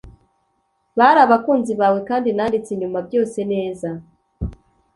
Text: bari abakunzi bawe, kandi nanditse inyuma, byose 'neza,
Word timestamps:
bari 0.97 1.19
abakunzi 1.25 1.71
bawe, 1.81 1.99
kandi 2.09 2.29
nanditse 2.35 2.69
inyuma, 2.71 2.99
byose 3.07 3.37
'neza, 3.49 3.89